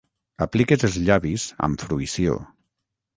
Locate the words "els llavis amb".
0.87-1.85